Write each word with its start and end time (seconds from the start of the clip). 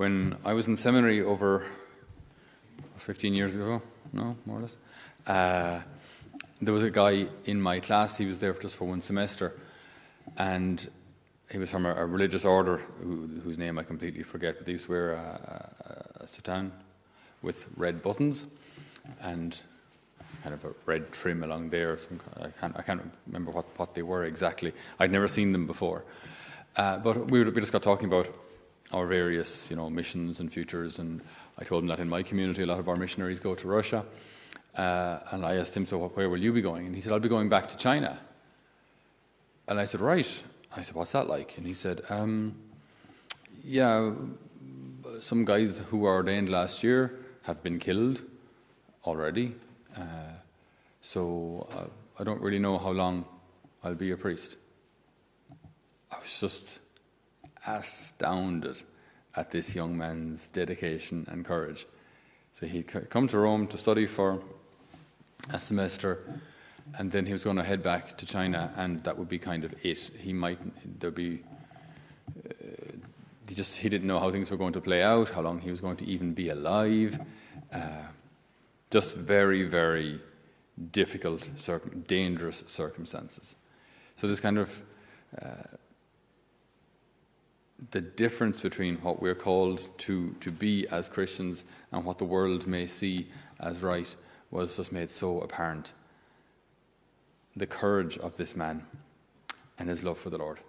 when 0.00 0.34
I 0.46 0.54
was 0.54 0.66
in 0.66 0.78
seminary 0.78 1.20
over 1.20 1.66
15 2.96 3.34
years 3.34 3.54
ago, 3.54 3.82
no, 4.14 4.34
more 4.46 4.56
or 4.56 4.62
less, 4.62 4.78
uh, 5.26 5.82
there 6.62 6.72
was 6.72 6.82
a 6.82 6.90
guy 6.90 7.26
in 7.44 7.60
my 7.60 7.80
class, 7.80 8.16
he 8.16 8.24
was 8.24 8.38
there 8.38 8.54
just 8.54 8.76
for 8.76 8.86
one 8.88 9.02
semester, 9.02 9.52
and 10.38 10.88
he 11.52 11.58
was 11.58 11.70
from 11.70 11.84
a, 11.84 11.94
a 11.96 12.06
religious 12.06 12.46
order 12.46 12.78
who, 13.02 13.26
whose 13.44 13.58
name 13.58 13.78
I 13.78 13.82
completely 13.82 14.22
forget, 14.22 14.56
but 14.56 14.64
they 14.64 14.72
used 14.72 14.86
to 14.86 14.90
wear 14.90 15.10
a, 15.10 16.24
a, 16.24 16.24
a 16.24 16.70
with 17.42 17.66
red 17.76 18.02
buttons 18.02 18.46
and 19.20 19.60
kind 20.42 20.54
of 20.54 20.64
a 20.64 20.72
red 20.86 21.12
trim 21.12 21.44
along 21.44 21.68
there. 21.68 21.98
Some, 21.98 22.20
I, 22.40 22.48
can't, 22.58 22.74
I 22.74 22.80
can't 22.80 23.02
remember 23.26 23.50
what, 23.50 23.66
what 23.78 23.94
they 23.94 24.02
were 24.02 24.24
exactly. 24.24 24.72
I'd 24.98 25.12
never 25.12 25.28
seen 25.28 25.52
them 25.52 25.66
before. 25.66 26.04
Uh, 26.74 26.96
but 27.00 27.26
we, 27.26 27.44
we 27.44 27.60
just 27.60 27.72
got 27.72 27.82
talking 27.82 28.06
about 28.06 28.28
our 28.92 29.06
various 29.06 29.70
you 29.70 29.76
know, 29.76 29.88
missions 29.88 30.40
and 30.40 30.52
futures, 30.52 30.98
and 30.98 31.20
I 31.58 31.64
told 31.64 31.82
him 31.82 31.88
that 31.88 32.00
in 32.00 32.08
my 32.08 32.22
community 32.22 32.62
a 32.62 32.66
lot 32.66 32.78
of 32.78 32.88
our 32.88 32.96
missionaries 32.96 33.40
go 33.40 33.54
to 33.54 33.68
Russia. 33.68 34.04
Uh, 34.76 35.18
and 35.32 35.44
I 35.44 35.56
asked 35.56 35.76
him, 35.76 35.86
So 35.86 36.08
where 36.08 36.28
will 36.30 36.38
you 36.38 36.52
be 36.52 36.62
going? 36.62 36.86
And 36.86 36.94
he 36.94 37.00
said, 37.00 37.12
I'll 37.12 37.20
be 37.20 37.28
going 37.28 37.48
back 37.48 37.68
to 37.68 37.76
China. 37.76 38.18
And 39.68 39.78
I 39.80 39.84
said, 39.84 40.00
Right. 40.00 40.42
I 40.76 40.82
said, 40.82 40.94
What's 40.94 41.12
that 41.12 41.28
like? 41.28 41.56
And 41.58 41.66
he 41.66 41.74
said, 41.74 42.02
um, 42.08 42.54
Yeah, 43.64 44.12
some 45.20 45.44
guys 45.44 45.82
who 45.90 45.98
were 45.98 46.10
ordained 46.10 46.48
last 46.48 46.82
year 46.82 47.18
have 47.42 47.62
been 47.62 47.78
killed 47.78 48.22
already. 49.04 49.54
Uh, 49.96 50.34
so 51.02 51.68
uh, 51.72 51.84
I 52.20 52.24
don't 52.24 52.40
really 52.40 52.58
know 52.58 52.78
how 52.78 52.90
long 52.90 53.24
I'll 53.82 53.94
be 53.94 54.12
a 54.12 54.16
priest. 54.16 54.56
I 56.12 56.18
was 56.18 56.40
just 56.40 56.78
astounded 57.66 58.82
at 59.36 59.50
this 59.50 59.74
young 59.74 59.96
man's 59.96 60.48
dedication 60.48 61.26
and 61.30 61.44
courage. 61.44 61.86
So 62.52 62.66
he'd 62.66 62.86
come 63.10 63.28
to 63.28 63.38
Rome 63.38 63.66
to 63.68 63.78
study 63.78 64.06
for 64.06 64.42
a 65.52 65.60
semester, 65.60 66.18
and 66.98 67.10
then 67.10 67.26
he 67.26 67.32
was 67.32 67.44
going 67.44 67.56
to 67.56 67.62
head 67.62 67.82
back 67.82 68.18
to 68.18 68.26
China, 68.26 68.72
and 68.76 69.02
that 69.04 69.16
would 69.16 69.28
be 69.28 69.38
kind 69.38 69.64
of 69.64 69.74
it. 69.84 69.98
He 70.18 70.32
might 70.32 70.58
there'd 71.00 71.14
be. 71.14 71.42
Uh, 72.36 72.52
he 73.48 73.54
just 73.54 73.78
he 73.78 73.88
didn't 73.88 74.06
know 74.06 74.20
how 74.20 74.30
things 74.30 74.50
were 74.50 74.56
going 74.56 74.72
to 74.72 74.80
play 74.80 75.02
out, 75.02 75.30
how 75.30 75.42
long 75.42 75.60
he 75.60 75.70
was 75.70 75.80
going 75.80 75.96
to 75.96 76.04
even 76.06 76.34
be 76.34 76.50
alive. 76.50 77.18
Uh, 77.72 78.02
just 78.90 79.16
very, 79.16 79.64
very 79.64 80.20
difficult, 80.92 81.48
circum- 81.56 82.04
dangerous 82.06 82.64
circumstances. 82.66 83.56
So 84.16 84.26
this 84.26 84.40
kind 84.40 84.58
of 84.58 84.82
uh, 85.40 85.76
the 87.90 88.00
difference 88.00 88.60
between 88.60 88.96
what 88.96 89.20
we're 89.20 89.34
called 89.34 89.88
to, 89.98 90.34
to 90.40 90.50
be 90.50 90.86
as 90.88 91.08
Christians 91.08 91.64
and 91.92 92.04
what 92.04 92.18
the 92.18 92.24
world 92.24 92.66
may 92.66 92.86
see 92.86 93.28
as 93.58 93.82
right 93.82 94.14
was 94.50 94.76
just 94.76 94.92
made 94.92 95.10
so 95.10 95.40
apparent. 95.40 95.92
The 97.56 97.66
courage 97.66 98.16
of 98.18 98.36
this 98.36 98.54
man 98.54 98.86
and 99.78 99.88
his 99.88 100.04
love 100.04 100.18
for 100.18 100.30
the 100.30 100.38
Lord. 100.38 100.60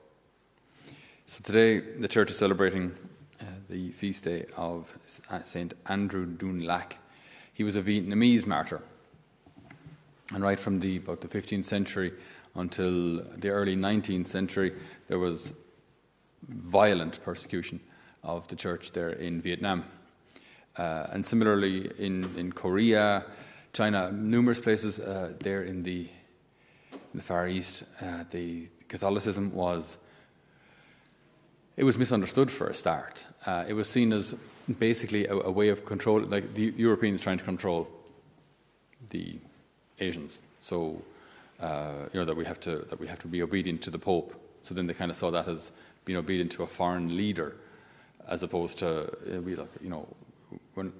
So 1.27 1.41
today, 1.43 1.79
the 1.79 2.07
church 2.07 2.31
is 2.31 2.37
celebrating 2.37 2.91
uh, 3.39 3.45
the 3.69 3.91
feast 3.91 4.23
day 4.23 4.45
of 4.57 4.97
St. 5.45 5.73
Andrew 5.87 6.25
Dung-Lac. 6.25 6.97
He 7.53 7.63
was 7.63 7.75
a 7.75 7.81
Vietnamese 7.81 8.47
martyr. 8.47 8.81
And 10.33 10.43
right 10.43 10.59
from 10.59 10.79
the, 10.79 10.97
about 10.97 11.21
the 11.21 11.27
15th 11.27 11.65
century 11.65 12.13
until 12.55 13.23
the 13.23 13.49
early 13.49 13.75
19th 13.75 14.27
century, 14.27 14.73
there 15.07 15.19
was 15.19 15.53
violent 16.47 17.23
persecution 17.23 17.79
of 18.23 18.47
the 18.47 18.55
church 18.55 18.91
there 18.91 19.09
in 19.09 19.41
Vietnam. 19.41 19.85
Uh, 20.77 21.07
and 21.11 21.25
similarly 21.25 21.91
in, 21.97 22.29
in 22.37 22.51
Korea, 22.51 23.25
China, 23.73 24.11
numerous 24.11 24.59
places 24.59 24.99
uh, 24.99 25.33
there 25.39 25.63
in 25.63 25.83
the, 25.83 26.07
in 26.91 27.15
the 27.15 27.23
Far 27.23 27.47
East, 27.47 27.83
uh, 28.01 28.23
the 28.31 28.67
Catholicism 28.87 29.53
was 29.53 29.97
it 31.77 31.83
was 31.83 31.97
misunderstood 31.97 32.51
for 32.51 32.67
a 32.67 32.75
start. 32.75 33.25
Uh, 33.45 33.63
it 33.67 33.73
was 33.73 33.89
seen 33.89 34.11
as 34.11 34.35
basically 34.79 35.25
a, 35.25 35.33
a, 35.33 35.51
way 35.51 35.69
of 35.69 35.85
control, 35.85 36.21
like 36.21 36.53
the 36.53 36.73
Europeans 36.75 37.21
trying 37.21 37.37
to 37.37 37.43
control 37.43 37.87
the 39.09 39.39
Asians. 39.99 40.41
So 40.59 41.01
uh, 41.59 42.07
you 42.13 42.19
know 42.19 42.25
that 42.25 42.35
we 42.35 42.45
have 42.45 42.59
to 42.61 42.79
that 42.89 42.99
we 42.99 43.07
have 43.07 43.19
to 43.19 43.27
be 43.27 43.41
obedient 43.41 43.81
to 43.83 43.89
the 43.89 43.99
Pope. 43.99 44.35
So 44.63 44.73
then 44.73 44.85
they 44.85 44.93
kind 44.93 45.09
of 45.09 45.17
saw 45.17 45.31
that 45.31 45.47
as 45.47 45.71
being 46.05 46.17
obedient 46.17 46.51
to 46.53 46.63
a 46.63 46.67
foreign 46.67 47.15
leader, 47.15 47.55
as 48.27 48.43
opposed 48.43 48.79
to 48.79 48.87
uh, 49.03 49.41
we 49.41 49.55
like 49.55 49.69
you 49.81 49.89
know 49.89 50.07
when 50.73 50.91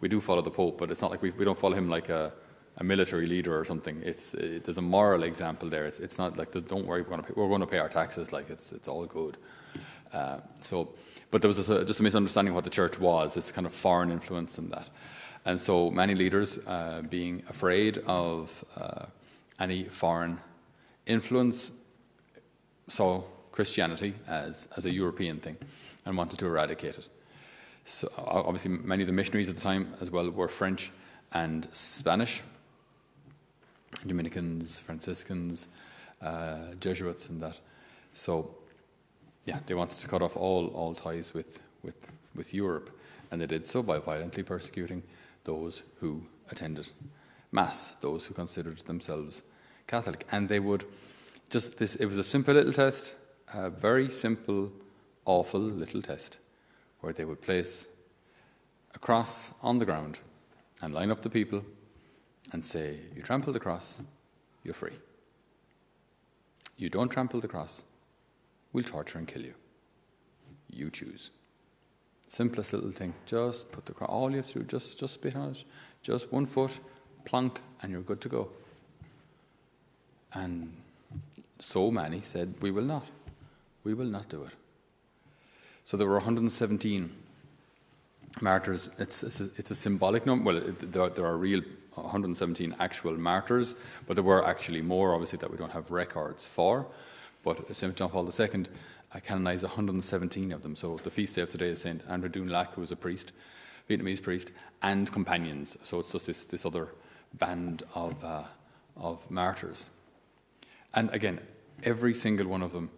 we 0.00 0.08
do 0.08 0.20
follow 0.20 0.42
the 0.42 0.50
Pope, 0.50 0.78
but 0.78 0.90
it's 0.90 1.00
not 1.00 1.10
like 1.10 1.22
we, 1.22 1.30
we 1.30 1.44
don't 1.44 1.58
follow 1.58 1.74
him 1.74 1.88
like 1.88 2.08
a, 2.08 2.32
a 2.78 2.84
military 2.84 3.26
leader 3.26 3.58
or 3.58 3.64
something. 3.64 4.02
It's 4.04 4.34
it, 4.34 4.64
there's 4.64 4.78
a 4.78 4.82
moral 4.82 5.22
example 5.22 5.68
there. 5.68 5.84
It's, 5.84 6.00
it's 6.00 6.18
not 6.18 6.36
like 6.36 6.50
don't 6.66 6.86
worry, 6.86 7.02
we're 7.02 7.08
going, 7.08 7.22
to 7.22 7.26
pay, 7.28 7.34
we're 7.36 7.48
going 7.48 7.60
to 7.60 7.66
pay 7.66 7.78
our 7.78 7.88
taxes. 7.88 8.32
Like 8.32 8.50
it's 8.50 8.72
it's 8.72 8.88
all 8.88 9.06
good. 9.06 9.38
Uh, 10.12 10.38
so, 10.60 10.88
but 11.30 11.40
there 11.40 11.48
was 11.48 11.56
just 11.56 11.70
a, 11.70 11.84
just 11.84 12.00
a, 12.00 12.02
misunderstanding 12.02 12.50
of 12.50 12.56
what 12.56 12.64
the 12.64 12.70
church 12.70 12.98
was. 12.98 13.34
This 13.34 13.50
kind 13.52 13.66
of 13.66 13.72
foreign 13.72 14.10
influence 14.10 14.58
and 14.58 14.70
that, 14.72 14.88
and 15.44 15.60
so 15.60 15.90
many 15.90 16.14
leaders 16.14 16.58
uh, 16.66 17.02
being 17.08 17.42
afraid 17.48 17.98
of 18.06 18.64
uh, 18.76 19.06
any 19.60 19.84
foreign 19.84 20.38
influence 21.06 21.70
saw 22.88 23.22
Christianity 23.52 24.14
as 24.26 24.68
as 24.76 24.86
a 24.86 24.90
European 24.90 25.38
thing 25.38 25.56
and 26.04 26.16
wanted 26.16 26.38
to 26.38 26.46
eradicate 26.46 26.96
it. 26.96 27.08
So 27.84 28.10
obviously, 28.16 28.70
many 28.70 29.02
of 29.02 29.06
the 29.06 29.12
missionaries 29.12 29.48
at 29.48 29.56
the 29.56 29.62
time 29.62 29.94
as 30.00 30.10
well 30.10 30.30
were 30.30 30.48
French 30.48 30.90
and 31.32 31.68
Spanish, 31.72 32.42
Dominicans, 34.06 34.80
Franciscans, 34.80 35.68
uh, 36.20 36.74
Jesuits, 36.78 37.28
and 37.28 37.40
that. 37.42 37.58
So, 38.14 38.54
yeah, 39.46 39.58
they 39.66 39.74
wanted 39.74 39.98
to 39.98 40.08
cut 40.08 40.22
off 40.22 40.36
all, 40.36 40.68
all 40.68 40.94
ties 40.94 41.34
with, 41.34 41.60
with, 41.82 41.96
with 42.34 42.54
Europe, 42.54 42.90
and 43.30 43.40
they 43.40 43.46
did 43.46 43.66
so 43.66 43.82
by 43.82 43.98
violently 43.98 44.42
persecuting 44.42 45.02
those 45.44 45.82
who 46.00 46.22
attended 46.50 46.90
Mass, 47.50 47.92
those 48.00 48.26
who 48.26 48.34
considered 48.34 48.78
themselves 48.80 49.42
Catholic. 49.86 50.26
And 50.30 50.48
they 50.48 50.60
would 50.60 50.84
just 51.50 51.76
this, 51.78 51.96
it 51.96 52.06
was 52.06 52.18
a 52.18 52.24
simple 52.24 52.54
little 52.54 52.72
test, 52.72 53.14
a 53.54 53.70
very 53.70 54.10
simple, 54.10 54.72
awful 55.24 55.60
little 55.60 56.02
test 56.02 56.38
where 57.00 57.12
they 57.12 57.24
would 57.24 57.40
place 57.40 57.86
a 58.94 58.98
cross 58.98 59.52
on 59.62 59.78
the 59.78 59.84
ground 59.84 60.18
and 60.80 60.94
line 60.94 61.10
up 61.10 61.22
the 61.22 61.30
people 61.30 61.64
and 62.52 62.64
say, 62.64 62.98
You 63.14 63.22
trample 63.22 63.52
the 63.52 63.60
cross, 63.60 64.00
you're 64.62 64.74
free. 64.74 64.98
You 66.76 66.88
don't 66.88 67.08
trample 67.08 67.40
the 67.40 67.48
cross, 67.48 67.82
we'll 68.72 68.84
torture 68.84 69.18
and 69.18 69.28
kill 69.28 69.42
you. 69.42 69.54
You 70.70 70.90
choose. 70.90 71.30
Simplest 72.28 72.72
little 72.72 72.90
thing. 72.90 73.12
Just 73.26 73.70
put 73.72 73.84
the 73.84 73.92
cross, 73.92 74.08
all 74.08 74.30
you 74.30 74.38
have 74.38 74.48
to 74.48 74.60
do, 74.60 74.64
just, 74.64 74.98
just 74.98 75.14
spit 75.14 75.36
on 75.36 75.50
it. 75.50 75.64
Just 76.02 76.32
one 76.32 76.46
foot, 76.46 76.80
plunk, 77.24 77.60
and 77.82 77.92
you're 77.92 78.00
good 78.00 78.20
to 78.22 78.28
go. 78.28 78.48
And 80.32 80.74
so 81.58 81.90
many 81.90 82.20
said, 82.20 82.54
We 82.60 82.70
will 82.70 82.84
not. 82.84 83.06
We 83.84 83.94
will 83.94 84.06
not 84.06 84.28
do 84.28 84.44
it. 84.44 84.52
So 85.84 85.96
there 85.96 86.06
were 86.06 86.14
117 86.14 87.10
martyrs. 88.40 88.90
It's, 88.98 89.22
it's, 89.22 89.40
a, 89.40 89.50
it's 89.56 89.70
a 89.70 89.74
symbolic 89.74 90.26
number. 90.26 90.44
Well, 90.44 90.56
it, 90.56 90.92
there, 90.92 91.08
there, 91.10 91.26
are, 91.26 91.36
real 91.36 91.62
117 91.94 92.76
actual 92.78 93.18
martyrs, 93.18 93.74
but 94.06 94.14
there 94.14 94.24
were 94.24 94.46
actually 94.46 94.82
more, 94.82 95.12
obviously, 95.12 95.38
that 95.38 95.50
we 95.50 95.56
don't 95.56 95.72
have 95.72 95.90
records 95.90 96.46
for. 96.46 96.86
But 97.42 97.76
St. 97.76 97.94
John 97.96 98.10
Paul 98.10 98.30
II 98.38 98.64
canonized 99.20 99.62
117 99.62 100.52
of 100.52 100.62
them. 100.62 100.76
So 100.76 100.96
the 101.02 101.10
feast 101.10 101.34
day 101.34 101.42
of 101.42 101.50
today 101.50 101.68
is 101.68 101.82
St. 101.82 102.00
Andrew 102.08 102.28
Dung-Lac, 102.28 102.74
who 102.74 102.80
was 102.80 102.92
a 102.92 102.96
priest, 102.96 103.32
Vietnamese 103.90 104.22
priest, 104.22 104.52
and 104.82 105.10
companions. 105.12 105.76
So 105.82 105.98
it's 106.00 106.12
just 106.12 106.26
this, 106.26 106.44
this 106.44 106.64
other 106.64 106.88
band 107.34 107.82
of, 107.94 108.22
uh, 108.24 108.44
of 108.96 109.28
martyrs. 109.30 109.86
And 110.94 111.10
again, 111.10 111.40
every 111.82 112.14
single 112.14 112.46
one 112.46 112.62
of 112.62 112.72
them. 112.72 112.90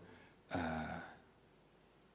Uh, 0.55 0.59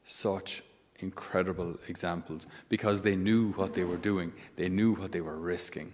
such 0.03 0.63
incredible 0.99 1.77
examples 1.87 2.47
because 2.67 3.01
they 3.01 3.15
knew 3.15 3.51
what 3.53 3.73
they 3.73 3.83
were 3.83 3.97
doing, 3.97 4.33
they 4.55 4.69
knew 4.69 4.93
what 4.93 5.11
they 5.11 5.21
were 5.21 5.37
risking. 5.37 5.93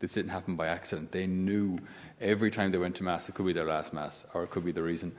This 0.00 0.12
didn't 0.12 0.30
happen 0.30 0.54
by 0.54 0.66
accident. 0.66 1.12
They 1.12 1.26
knew 1.26 1.78
every 2.20 2.50
time 2.50 2.72
they 2.72 2.78
went 2.78 2.94
to 2.96 3.02
Mass, 3.02 3.28
it 3.28 3.34
could 3.34 3.46
be 3.46 3.52
their 3.52 3.64
last 3.64 3.92
Mass, 3.92 4.24
or 4.34 4.42
it 4.42 4.50
could 4.50 4.64
be 4.64 4.72
the 4.72 4.82
reason 4.82 5.12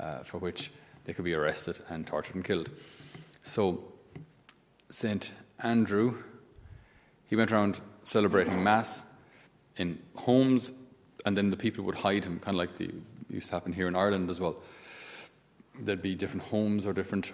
uh, 0.00 0.20
for 0.20 0.38
which 0.38 0.70
they 1.04 1.12
could 1.12 1.24
be 1.24 1.34
arrested 1.34 1.80
and 1.88 2.06
tortured 2.06 2.36
and 2.36 2.44
killed. 2.44 2.70
So, 3.42 3.82
St. 4.90 5.32
Andrew, 5.60 6.22
he 7.26 7.36
went 7.36 7.50
around 7.50 7.80
celebrating 8.04 8.62
Mass 8.62 9.04
in 9.76 9.98
homes, 10.14 10.72
and 11.26 11.36
then 11.36 11.50
the 11.50 11.56
people 11.56 11.84
would 11.84 11.96
hide 11.96 12.24
him, 12.24 12.38
kind 12.38 12.54
of 12.54 12.58
like 12.58 12.76
the 12.76 12.90
used 13.30 13.48
to 13.48 13.54
happen 13.54 13.72
here 13.72 13.88
in 13.88 13.96
Ireland 13.96 14.30
as 14.30 14.40
well. 14.40 14.56
There'd 15.80 16.02
be 16.02 16.14
different 16.14 16.46
homes 16.46 16.86
or 16.86 16.92
different 16.92 17.32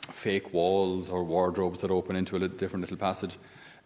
fake 0.00 0.52
walls 0.52 1.10
or 1.10 1.24
wardrobes 1.24 1.80
that 1.80 1.90
open 1.90 2.16
into 2.16 2.36
a 2.36 2.48
different 2.48 2.82
little 2.82 2.96
passage 2.96 3.38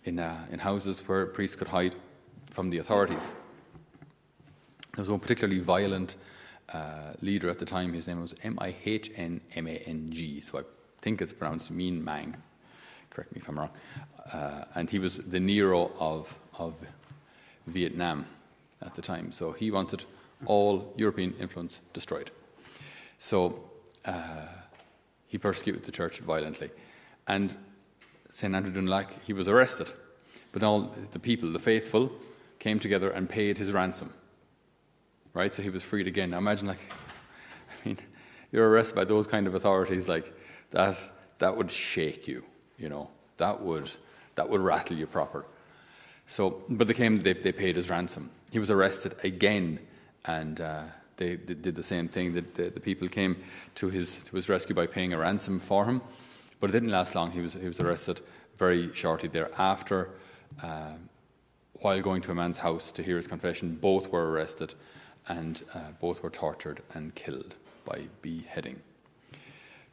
in, 0.04 0.18
uh, 0.18 0.46
in 0.50 0.58
houses 0.58 1.00
where 1.06 1.26
priests 1.26 1.56
could 1.56 1.68
hide 1.68 1.94
from 2.50 2.70
the 2.70 2.78
authorities. 2.78 3.32
There 4.94 5.02
was 5.02 5.08
one 5.08 5.20
particularly 5.20 5.60
violent 5.60 6.16
uh, 6.72 7.12
leader 7.20 7.48
at 7.48 7.58
the 7.58 7.64
time. 7.64 7.92
His 7.92 8.08
name 8.08 8.20
was 8.20 8.34
M 8.42 8.58
I 8.60 8.74
H 8.84 9.10
N 9.16 9.40
M 9.54 9.66
A 9.66 9.76
N 9.86 10.08
G, 10.10 10.40
so 10.40 10.58
I 10.58 10.62
think 11.00 11.22
it's 11.22 11.32
pronounced 11.32 11.72
Minh 11.72 12.02
Mang. 12.02 12.36
Correct 13.10 13.32
me 13.32 13.40
if 13.40 13.48
I'm 13.48 13.58
wrong. 13.58 13.70
Uh, 14.32 14.64
and 14.74 14.88
he 14.88 14.98
was 14.98 15.18
the 15.18 15.40
Nero 15.40 15.92
of, 15.98 16.38
of 16.58 16.74
Vietnam 17.66 18.26
at 18.80 18.94
the 18.94 19.02
time. 19.02 19.32
So 19.32 19.52
he 19.52 19.70
wanted 19.70 20.04
all 20.46 20.92
European 20.96 21.34
influence 21.38 21.80
destroyed. 21.92 22.30
So 23.22 23.70
uh, 24.04 24.48
he 25.28 25.38
persecuted 25.38 25.84
the 25.84 25.92
church 25.92 26.18
violently. 26.18 26.70
And 27.28 27.54
St. 28.28 28.52
Andrew 28.52 28.72
Dung-Lac, 28.72 29.22
he 29.24 29.32
was 29.32 29.46
arrested. 29.46 29.92
But 30.50 30.64
all 30.64 30.92
the 31.12 31.20
people, 31.20 31.52
the 31.52 31.60
faithful, 31.60 32.10
came 32.58 32.80
together 32.80 33.10
and 33.10 33.28
paid 33.28 33.58
his 33.58 33.70
ransom. 33.70 34.12
Right? 35.34 35.54
So 35.54 35.62
he 35.62 35.70
was 35.70 35.84
freed 35.84 36.08
again. 36.08 36.30
Now 36.30 36.38
imagine, 36.38 36.66
like, 36.66 36.80
I 37.84 37.88
mean, 37.88 37.98
you're 38.50 38.68
arrested 38.68 38.96
by 38.96 39.04
those 39.04 39.28
kind 39.28 39.46
of 39.46 39.54
authorities, 39.54 40.08
like, 40.08 40.34
that, 40.72 40.98
that 41.38 41.56
would 41.56 41.70
shake 41.70 42.26
you, 42.26 42.42
you 42.76 42.88
know. 42.88 43.08
That 43.36 43.62
would, 43.62 43.88
that 44.34 44.50
would 44.50 44.60
rattle 44.60 44.96
you 44.96 45.06
proper. 45.06 45.46
So, 46.26 46.64
but 46.68 46.88
they 46.88 46.94
came, 46.94 47.22
they, 47.22 47.34
they 47.34 47.52
paid 47.52 47.76
his 47.76 47.88
ransom. 47.88 48.30
He 48.50 48.58
was 48.58 48.72
arrested 48.72 49.14
again, 49.22 49.78
and 50.24 50.60
uh, 50.60 50.82
they, 51.16 51.36
did 51.36 51.74
the 51.74 51.82
same 51.82 52.08
thing. 52.08 52.34
The, 52.34 52.70
the, 52.70 52.80
people 52.80 53.08
came 53.08 53.36
to 53.76 53.88
his, 53.88 54.16
to 54.16 54.36
his 54.36 54.48
rescue 54.48 54.74
by 54.74 54.86
paying 54.86 55.12
a 55.12 55.18
ransom 55.18 55.60
for 55.60 55.84
him, 55.84 56.00
but 56.60 56.70
it 56.70 56.72
didn't 56.72 56.90
last 56.90 57.14
long. 57.14 57.30
He 57.30 57.40
was, 57.40 57.54
he 57.54 57.66
was 57.66 57.80
arrested 57.80 58.20
very 58.58 58.94
shortly 58.94 59.28
thereafter. 59.28 60.10
Uh, 60.62 60.92
while 61.74 62.00
going 62.00 62.22
to 62.22 62.30
a 62.30 62.34
man's 62.34 62.58
house 62.58 62.92
to 62.92 63.02
hear 63.02 63.16
his 63.16 63.26
confession, 63.26 63.74
both 63.74 64.12
were 64.12 64.30
arrested 64.30 64.74
and 65.28 65.62
uh, 65.74 65.80
both 66.00 66.22
were 66.22 66.30
tortured 66.30 66.82
and 66.94 67.14
killed 67.14 67.56
by 67.84 68.02
beheading. 68.20 68.80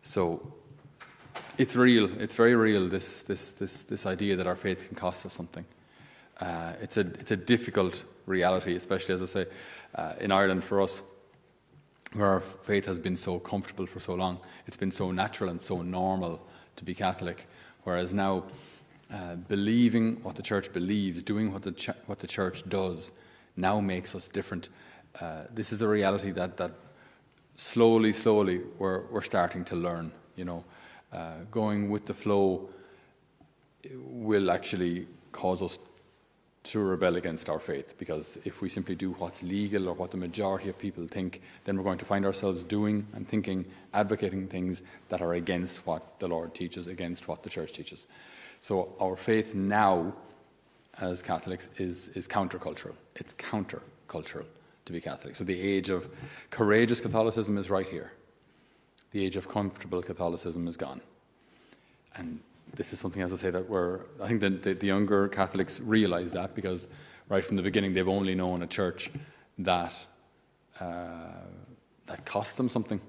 So 0.02 0.54
it's 1.58 1.76
real. 1.76 2.10
It's 2.20 2.36
very 2.36 2.56
real. 2.56 2.88
This 2.88 3.24
this 3.24 3.52
this 3.52 3.84
this 3.84 4.06
idea 4.06 4.36
that 4.36 4.48
our 4.48 4.56
faith 4.56 4.88
can 4.88 4.96
cost 4.96 5.26
us 5.26 5.34
something. 5.34 5.66
Uh, 6.40 6.74
it's 6.82 6.98
a 6.98 7.02
it's 7.02 7.32
a 7.32 7.38
difficult 7.38 8.04
reality, 8.30 8.76
especially 8.76 9.16
as 9.16 9.22
I 9.22 9.26
say, 9.26 9.46
uh, 9.96 10.14
in 10.22 10.32
Ireland 10.32 10.64
for 10.64 10.82
us, 10.82 11.02
where 12.14 12.28
our 12.28 12.42
faith 12.42 12.86
has 12.86 12.98
been 12.98 13.18
so 13.18 13.40
comfortable 13.40 13.86
for 13.86 14.00
so 14.00 14.16
long. 14.16 14.40
It's 14.68 14.78
been 14.78 14.92
so 14.92 15.12
natural 15.12 15.50
and 15.50 15.62
so 15.62 15.82
normal 15.82 16.40
to 16.76 16.86
be 16.86 16.96
Catholic, 16.96 17.48
whereas 17.84 18.14
now. 18.14 18.44
Uh, 19.12 19.36
believing 19.48 20.22
what 20.22 20.36
the 20.36 20.44
church 20.44 20.72
believes, 20.72 21.24
doing 21.24 21.52
what 21.52 21.64
the 21.64 21.72
ch- 21.72 21.98
what 22.06 22.20
the 22.20 22.28
church 22.28 22.62
does, 22.70 23.12
now 23.56 23.80
makes 23.80 24.14
us 24.14 24.28
different. 24.28 24.70
Uh, 25.20 25.46
this 25.52 25.74
is 25.74 25.82
a 25.82 25.88
reality 25.88 26.30
that 26.32 26.58
that 26.58 26.72
slowly, 27.56 28.14
slowly 28.14 28.62
we're 28.78 29.08
we're 29.10 29.24
starting 29.24 29.66
to 29.66 29.76
learn. 29.76 30.12
You 30.36 30.46
know, 30.46 30.64
uh, 31.12 31.38
going 31.50 31.90
with 31.90 32.06
the 32.06 32.14
flow 32.14 32.70
will 33.96 34.52
actually 34.52 35.08
cause 35.32 35.64
us 35.64 35.80
to 36.70 36.80
rebel 36.80 37.16
against 37.16 37.50
our 37.50 37.60
faith 37.60 37.98
because 37.98 38.38
if 38.44 38.62
we 38.62 38.70
simply 38.70 38.94
do 38.94 39.12
what's 39.14 39.42
legal 39.42 39.90
or 39.90 39.94
what 39.94 40.12
the 40.12 40.18
majority 40.18 40.70
of 40.70 40.78
people 40.78 41.08
think, 41.08 41.42
then 41.64 41.76
we're 41.76 41.84
going 41.84 41.98
to 41.98 42.06
find 42.06 42.26
ourselves 42.26 42.62
doing 42.62 43.08
and 43.14 43.28
thinking, 43.28 43.66
advocating 43.94 44.48
things 44.48 44.84
that 45.10 45.20
are 45.22 45.34
against 45.34 45.86
what 45.88 46.20
the 46.20 46.28
Lord 46.28 46.54
teaches, 46.54 46.86
against 46.86 47.28
what 47.28 47.42
the 47.42 47.50
church 47.50 47.74
teaches. 47.74 48.06
So 48.62 48.94
our 49.00 49.16
faith 49.16 49.56
now, 49.56 50.14
as 51.00 51.24
Catholics, 51.24 51.70
is, 51.78 52.10
is 52.10 52.28
countercultural. 52.28 52.94
It's 53.16 53.34
countercultural 53.34 54.46
to 54.86 54.94
be 54.94 55.02
Catholic. 55.02 55.36
So 55.36 55.44
the 55.44 55.60
age 55.60 55.90
of 55.90 56.08
courageous 56.52 57.02
Catholicism 57.02 57.58
is 57.58 57.72
right 57.72 57.88
here. 57.88 58.12
The 59.12 59.26
age 59.26 59.38
of 59.38 59.50
comfortable 59.50 60.04
Catholicism 60.04 60.68
is 60.68 60.78
gone. 60.78 61.02
And 62.16 62.42
this 62.76 62.94
is 62.94 63.00
something, 63.00 63.22
as 63.22 63.34
I 63.34 63.38
say, 63.38 63.52
that 63.52 63.70
we're, 63.70 64.02
I 64.22 64.28
think 64.28 64.42
that 64.42 64.64
the, 64.64 64.74
the 64.74 64.88
younger 64.88 65.28
Catholics 65.28 65.80
realize 65.80 66.32
that 66.32 66.56
because 66.56 66.88
right 67.28 67.44
from 67.44 67.56
the 67.56 67.62
beginning 67.62 67.94
they've 67.94 68.08
only 68.08 68.36
known 68.36 68.62
a 68.64 68.68
church 68.68 69.12
that, 69.60 69.94
uh, 70.80 71.16
that 72.08 72.26
costs 72.26 72.56
them 72.56 72.70
something 72.70 73.00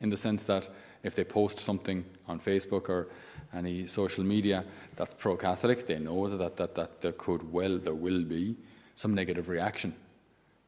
in 0.00 0.10
the 0.10 0.16
sense 0.16 0.44
that 0.44 0.68
if 1.02 1.14
they 1.14 1.24
post 1.24 1.60
something 1.60 2.04
on 2.28 2.40
Facebook 2.40 2.88
or 2.88 3.08
any 3.54 3.86
social 3.86 4.24
media 4.24 4.64
that's 4.96 5.14
pro-Catholic, 5.14 5.86
they 5.86 5.98
know 5.98 6.28
that, 6.28 6.56
that, 6.56 6.74
that 6.74 7.00
there 7.00 7.12
could 7.12 7.50
well, 7.52 7.78
there 7.78 7.94
will 7.94 8.22
be 8.22 8.56
some 8.94 9.14
negative 9.14 9.48
reaction. 9.48 9.94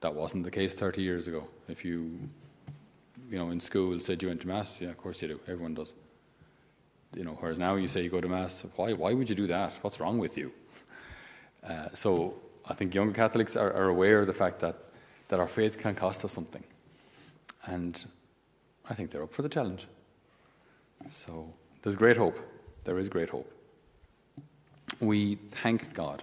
That 0.01 0.15
wasn't 0.15 0.45
the 0.45 0.51
case 0.51 0.75
30 0.75 1.03
years 1.03 1.27
ago. 1.27 1.49
If 1.69 1.85
you, 1.85 2.19
you 3.29 3.39
know, 3.39 3.51
in 3.51 3.61
school 3.61 3.99
said 4.01 4.23
you 4.23 4.29
went 4.29 4.41
to 4.43 4.49
Mass, 4.49 4.81
yeah, 4.81 4.91
of 4.91 4.97
course 4.97 5.21
you 5.23 5.29
do, 5.29 5.41
everyone 5.49 5.75
does 5.75 5.95
you 7.15 7.25
know, 7.25 7.37
whereas 7.41 7.59
now 7.59 7.77
you 7.77 7.89
say 7.89 8.03
you 8.03 8.11
go 8.11 8.21
to 8.21 8.29
mass, 8.29 8.65
why? 8.77 8.93
Why 8.93 9.15
would 9.15 9.29
you 9.29 9.37
do 9.37 9.47
that? 9.47 9.73
What's 9.83 10.01
wrong 10.01 10.19
with 10.19 10.37
you? 10.37 10.53
Uh, 11.67 11.89
so 11.95 12.35
I 12.69 12.75
think 12.75 12.95
younger 12.95 13.15
Catholics 13.15 13.57
are, 13.57 13.73
are, 13.73 13.89
aware 13.89 14.21
of 14.21 14.27
the 14.27 14.35
fact 14.35 14.61
that 14.61 14.77
that 15.29 15.41
our 15.41 15.49
faith 15.49 15.79
can 15.79 15.95
cost 15.95 16.25
us 16.25 16.33
something, 16.33 16.65
and 17.65 18.05
I 18.89 18.95
think 18.95 19.11
they're 19.11 19.23
up 19.23 19.33
for 19.33 19.43
the 19.43 19.49
challenge. 19.49 19.87
So 21.09 21.53
there's 21.83 21.97
great 21.97 22.17
hope. 22.17 22.39
There 22.85 22.99
is 22.99 23.09
great 23.09 23.31
hope. 23.31 23.51
We 25.01 25.37
thank 25.37 25.93
God 25.95 26.23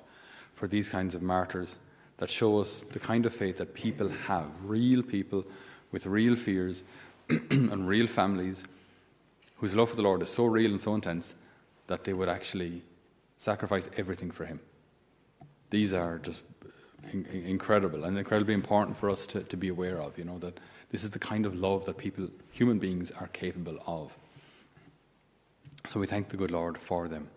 for 0.53 0.67
these 0.67 0.89
kinds 0.89 1.15
of 1.15 1.21
martyrs 1.21 1.77
that 2.17 2.29
show 2.29 2.59
us 2.59 2.83
the 2.91 2.99
kind 2.99 3.25
of 3.25 3.33
faith 3.33 3.57
that 3.57 3.73
people 3.73 4.09
have, 4.09 4.47
real 4.63 5.03
people 5.03 5.45
with 5.91 6.05
real 6.05 6.35
fears 6.35 6.83
and 7.29 7.87
real 7.87 8.07
families 8.07 8.63
whose 9.57 9.75
love 9.75 9.89
for 9.89 9.95
the 9.95 10.01
Lord 10.01 10.21
is 10.21 10.29
so 10.29 10.45
real 10.45 10.71
and 10.71 10.81
so 10.81 10.95
intense 10.95 11.35
that 11.87 12.03
they 12.03 12.13
would 12.13 12.29
actually 12.29 12.81
sacrifice 13.37 13.89
everything 13.97 14.31
for 14.31 14.45
Him. 14.45 14.59
These 15.69 15.93
are 15.93 16.19
just 16.19 16.41
in- 17.11 17.25
incredible 17.25 18.03
and 18.03 18.17
incredibly 18.17 18.53
important 18.53 18.97
for 18.97 19.09
us 19.09 19.25
to, 19.27 19.43
to 19.43 19.57
be 19.57 19.69
aware 19.69 20.01
of, 20.01 20.17
you 20.17 20.25
know, 20.25 20.37
that 20.39 20.59
this 20.91 21.03
is 21.03 21.09
the 21.09 21.19
kind 21.19 21.45
of 21.45 21.55
love 21.55 21.85
that 21.85 21.97
people, 21.97 22.27
human 22.51 22.79
beings, 22.79 23.11
are 23.11 23.27
capable 23.27 23.77
of. 23.85 24.17
So 25.85 25.99
we 25.99 26.07
thank 26.07 26.29
the 26.29 26.37
good 26.37 26.51
Lord 26.51 26.77
for 26.77 27.07
them. 27.07 27.27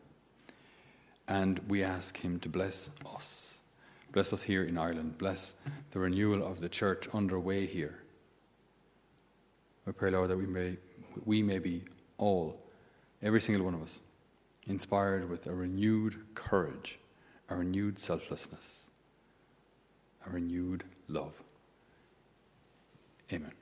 And 1.27 1.61
we 1.69 1.83
ask 1.83 2.17
Him 2.17 2.41
to 2.41 2.49
bless 2.49 2.91
us. 3.15 3.59
Bless 4.13 4.33
us 4.33 4.43
here 4.43 4.65
in 4.65 4.79
Ireland. 4.79 5.19
Bless 5.19 5.55
the 5.91 5.99
renewal 5.99 6.43
of 6.43 6.61
the 6.61 6.69
church 6.69 7.07
underway 7.13 7.67
here. 7.67 7.99
We 9.85 9.93
pray, 9.93 10.11
Lord, 10.11 10.31
that 10.31 10.37
we 10.39 10.47
may, 10.47 10.77
we 11.27 11.43
may 11.43 11.59
be 11.59 11.83
all, 12.19 12.61
every 13.23 13.41
single 13.41 13.65
one 13.65 13.75
of 13.75 13.83
us, 13.83 14.01
inspired 14.67 15.29
with 15.31 15.47
a 15.47 15.55
renewed 15.55 16.17
courage, 16.35 16.99
a 17.49 17.57
renewed 17.57 17.99
selflessness, 17.99 18.91
a 20.27 20.31
renewed 20.31 20.85
love. 21.09 21.43
Amen. 23.33 23.53